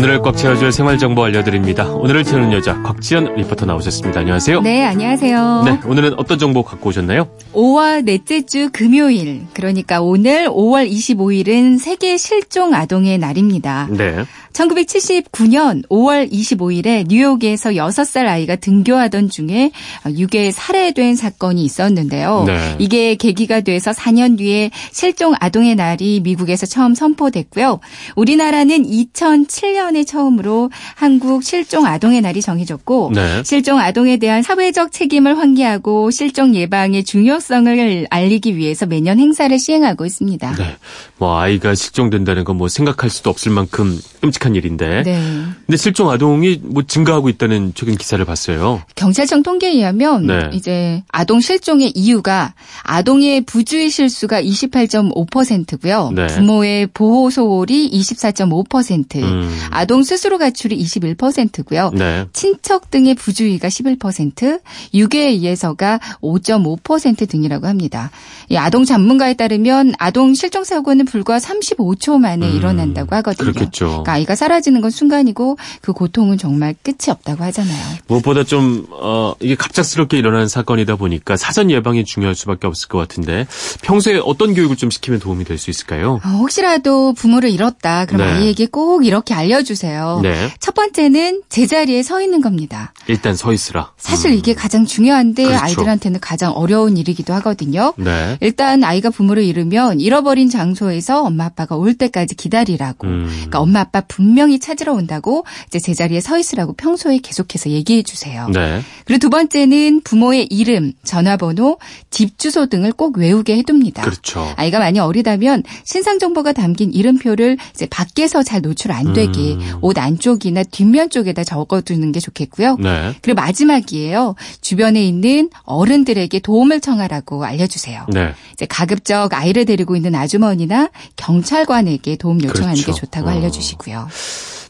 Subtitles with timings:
[0.00, 1.84] 오늘을 꽉 채워줄 생활정보 알려드립니다.
[1.84, 4.20] 오늘을 채우는 여자 곽지연 리포터 나오셨습니다.
[4.20, 4.62] 안녕하세요.
[4.62, 5.62] 네, 안녕하세요.
[5.66, 7.28] 네, 오늘은 어떤 정보 갖고 오셨나요?
[7.52, 13.88] 5월 넷째 주 금요일, 그러니까 오늘 5월 25일은 세계 실종 아동의 날입니다.
[13.90, 14.24] 네.
[14.52, 19.70] 1979년 5월 25일에 뉴욕에서 6살 아이가 등교하던 중에
[20.16, 22.44] 유괴 살해된 사건이 있었는데요.
[22.46, 22.76] 네.
[22.78, 27.78] 이게 계기가 돼서 4년 뒤에 실종 아동의 날이 미국에서 처음 선포됐고요.
[28.16, 33.42] 우리나라는 2007년 에 처음으로 한국 실종 아동의 날이 정해졌고 네.
[33.44, 40.54] 실종 아동에 대한 사회적 책임을 환기하고 실종 예방의 중요성을 알리기 위해서 매년 행사를 시행하고 있습니다.
[40.54, 40.76] 네.
[41.18, 45.02] 뭐 아이가 실종된다는 건 뭐 생각할 수도 없을 만큼 끔찍한 일인데.
[45.02, 45.22] 네.
[45.66, 48.82] 근데 실종 아동이 뭐 증가하고 있다는 최근 기사를 봤어요.
[48.96, 50.50] 경찰청 통계에 의하면 네.
[50.52, 52.52] 이제 아동 실종의 이유가
[52.82, 56.10] 아동의 부주의 실수가 28.5%고요.
[56.14, 56.26] 네.
[56.26, 59.58] 부모의 보호 소홀이 24.5%, 음.
[59.70, 61.90] 아동 스스로 가출이 21%고요.
[61.94, 62.26] 네.
[62.32, 64.60] 친척 등의 부주의가 11%,
[64.94, 68.10] 유괴에 의해서가 5.5% 등이라고 합니다.
[68.48, 73.52] 이 아동 전문가에 따르면 아동 실종 사고는 불과 35초 만에 음, 일어난다고 하거든요.
[73.52, 73.86] 그렇겠죠.
[73.86, 77.96] 그러니까 아이가 사라지는 건 순간이고 그 고통은 정말 끝이 없다고 하잖아요.
[78.08, 83.46] 무엇보다 좀, 어, 이게 갑작스럽게 일어나는 사건이다 보니까 사전 예방이 중요할 수밖에 없을 것 같은데
[83.82, 86.20] 평소에 어떤 교육을 좀 시키면 도움이 될 수 있을까요?
[86.24, 88.06] 어, 혹시라도 부모를 잃었다.
[88.06, 88.32] 그럼 네.
[88.32, 90.20] 아이에게 꼭 이렇게 알려 주세요.
[90.22, 90.50] 네.
[90.60, 92.92] 첫 번째는 제자리에 서 있는 겁니다.
[93.06, 93.92] 일단 서 있으라.
[93.96, 94.36] 사실 음.
[94.36, 95.64] 이게 가장 중요한데 그렇죠.
[95.64, 97.92] 아이들한테는 가장 어려운 일이기도 하거든요.
[97.96, 98.36] 네.
[98.40, 103.06] 일단 아이가 부모를 잃으면 잃어버린 장소에서 엄마 아빠가 올 때까지 기다리라고.
[103.06, 103.26] 음.
[103.30, 108.48] 그러니까 엄마 아빠 분명히 찾으러 온다고 이제 제자리에 서 있으라고 평소에 계속해서 얘기해 주세요.
[108.48, 108.82] 네.
[109.04, 111.78] 그리고 두 번째는 부모의 이름, 전화번호,
[112.10, 114.02] 집 주소 등을 꼭 외우게 해둡니다.
[114.02, 114.52] 그렇죠.
[114.56, 119.49] 아이가 많이 어리다면 신상 정보가 담긴 이름표를 이제 밖에서 잘 노출 안 되게 음.
[119.80, 122.76] 옷 안쪽이나 뒷면 쪽에다 적어두는 게 좋겠고요.
[122.80, 123.14] 네.
[123.22, 124.34] 그리고 마지막이에요.
[124.60, 128.06] 주변에 있는 어른들에게 도움을 청하라고 알려주세요.
[128.08, 128.34] 네.
[128.52, 132.92] 이제 가급적 아이를 데리고 있는 아주머니나 경찰관에게 도움 요청하는 그렇죠.
[132.92, 133.32] 게 좋다고 어.
[133.32, 134.08] 알려주시고요.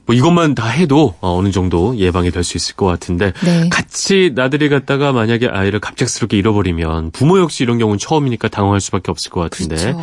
[0.07, 3.69] 뭐 이것만 다 해도 어, 어느 정도 예방이 될 수 있을 것 같은데 네.
[3.69, 9.31] 같이 나들이 갔다가 만약에 아이를 갑작스럽게 잃어버리면 부모 역시 이런 경우는 처음이니까 당황할 수밖에 없을
[9.31, 10.01] 것 같은데 그렇죠.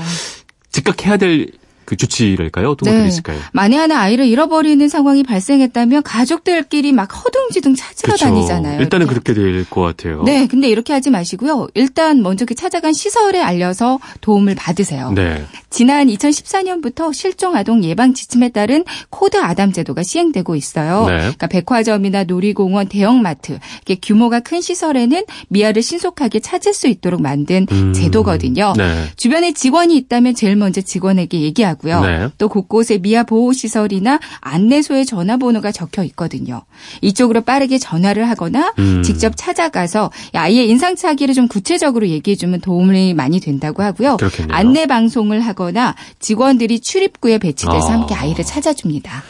[0.72, 1.48] 즉각 해야 될
[1.88, 2.70] 그 조치랄까요?
[2.72, 3.40] 어떤 것들이 있을까요?
[3.54, 8.26] 만에 하나 아이를 잃어버리는 상황이 발생했다면 가족들끼리 막 허둥지둥 찾으러 그렇죠.
[8.26, 8.82] 다니잖아요.
[8.82, 9.22] 일단은 이렇게.
[9.22, 10.24] 그렇게 될 것 같아요.
[10.24, 11.70] 네, 근데 이렇게 하지 마시고요.
[11.76, 15.12] 일단 먼저 그 찾아간 시설에 알려서 도움을 받으세요.
[15.14, 15.46] 네.
[15.70, 21.06] 지난 2014년부터 실종 아동 예방 지침에 따른 코드 아담 제도가 시행되고 있어요.
[21.08, 21.18] 네.
[21.18, 27.94] 그러니까 백화점이나 놀이공원, 대형마트, 이렇게 규모가 큰 시설에는 미아를 신속하게 찾을 수 있도록 만든 음.
[27.94, 28.74] 제도거든요.
[28.76, 29.06] 네.
[29.16, 32.02] 주변에 직원이 있다면 제일 먼저 직원에게 얘기하고 요.
[32.02, 32.30] 네.
[32.38, 36.64] 또 곳곳에 미아 보호 시설이나 안내소의 전화번호가 적혀 있거든요.
[37.02, 39.04] 이쪽으로 빠르게 전화를 하거나 음.
[39.04, 44.18] 직접 찾아가서 아이의 인상착의를 좀 구체적으로 얘기해 주면 도움이 많이 된다고 하고요.
[44.18, 44.56] 그렇겠네요.
[44.56, 47.94] 안내 방송을 하거나 직원들이 출입구에 배치돼서 아.
[47.94, 49.24] 함께 아이를 찾아줍니다.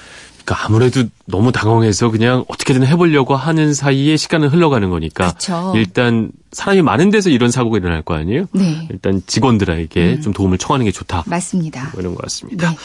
[0.48, 5.74] 그러니까 아무래도 너무 당황해서 그냥 어떻게든 해보려고 하는 사이에 시간은 흘러가는 거니까 그렇죠.
[5.76, 8.46] 일단 사람이 많은 데서 이런 사고가 일어날 거 아니에요?
[8.54, 10.22] 네, 일단 직원들에게 음.
[10.22, 11.26] 좀 도움을 청하는 게 좋다.
[11.28, 11.90] 맞습니다.
[11.92, 12.70] 뭐 이런 것 같습니다.
[12.72, 12.78] 네.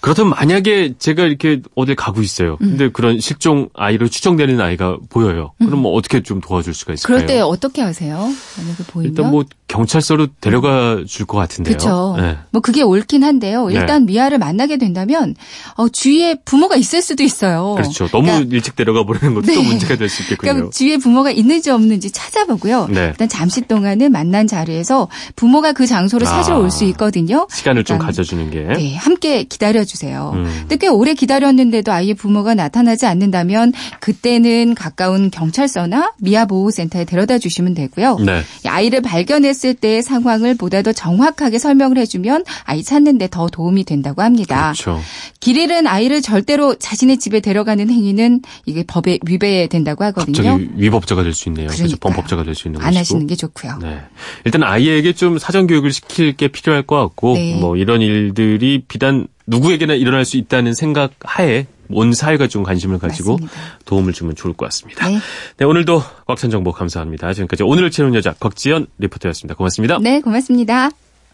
[0.00, 2.58] 그렇다면 만약에 제가 이렇게 어딜 가고 있어요.
[2.62, 2.70] 음.
[2.70, 5.52] 근데 그런 실종 아이로 추정되는 아이가 보여요.
[5.58, 7.16] 그럼 뭐 어떻게 좀 도와줄 수가 있을까요?
[7.18, 8.16] 그럴 때 어떻게 하세요?
[8.16, 9.12] 만약에 보이면?
[9.12, 11.76] 일단 뭐 경찰서로 데려가 줄 것 같은데요.
[11.76, 12.16] 그렇죠.
[12.18, 12.36] 네.
[12.50, 13.68] 뭐 그게 옳긴 한데요.
[13.68, 13.74] 네.
[13.74, 15.34] 일단 미아를 만나게 된다면
[15.76, 17.74] 어, 주위에 부모가 있을 수도 있어요.
[17.76, 18.06] 그렇죠.
[18.08, 19.54] 너무 그러니까 일찍 데려가 버리는 것도 네.
[19.54, 20.52] 또 문제가 될 수 있겠군요.
[20.52, 22.88] 그러니까 주위에 부모가 있는지 없는지 찾아보고요.
[22.90, 23.06] 네.
[23.12, 26.58] 일단 잠시 동안은 만난 자리에서 부모가 그 찾으러 아.
[26.58, 27.46] 올수 있거든요.
[27.50, 28.62] 시간을 좀 가져주는 게.
[28.62, 30.32] 네, 함께 기다려주세요.
[30.34, 30.44] 음.
[30.60, 37.74] 근데 꽤 오래 기다렸는데도 아이의 부모가 나타나지 않는다면 그때는 가까운 경찰서나 미아 보호센터에 데려다 주시면
[37.74, 38.16] 되고요.
[38.18, 38.42] 네.
[38.64, 44.22] 이 아이를 발견했을 때의 상황을 보다 더 정확하게 설명을 해주면 아이 찾는데 더 도움이 된다고
[44.22, 44.72] 합니다.
[44.76, 45.00] 그렇죠.
[45.40, 50.34] 길 잃은 아이를 절대로 자신의 집에 데려가는 행위는 이게 법에 위배된다고 하거든요.
[50.34, 51.68] 갑자기 위법자가 될 수 있네요.
[51.68, 51.96] 그러니까요.
[52.00, 52.98] 범법자가 될 수 있는 안 것이고.
[53.00, 53.78] 하시는 게 좋고요.
[53.80, 54.00] 네.
[54.44, 57.56] 일단 아이에게 좀 사전 교육을 시킬 게 필요할 것 같고 네.
[57.60, 63.32] 뭐 이런 일들이 비단 누구에게나 일어날 수 있다는 생각 하에 온 사회가 좀 관심을 가지고
[63.32, 63.56] 맞습니다.
[63.84, 65.08] 도움을 주면 좋을 것 같습니다.
[65.08, 65.18] 네.
[65.56, 67.32] 네, 오늘도 꽉찬 정보 감사합니다.
[67.32, 69.54] 지금까지 오늘을 채우는 여자 곽지연 리포터였습니다.
[69.54, 69.98] 고맙습니다.
[70.00, 70.90] 네, 고맙습니다.